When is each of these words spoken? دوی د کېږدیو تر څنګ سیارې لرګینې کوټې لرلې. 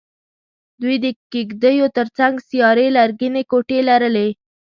دوی 0.81 0.95
د 1.05 1.05
کېږدیو 1.31 1.87
تر 1.97 2.07
څنګ 2.17 2.33
سیارې 2.49 2.87
لرګینې 2.97 3.43
کوټې 3.51 3.79
لرلې. 3.89 4.27